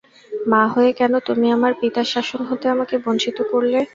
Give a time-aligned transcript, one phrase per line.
[0.47, 3.79] মা হয়ে কেন তুমি আমার পিতার শাসন হতে আমাকে বঞ্চিত করলে।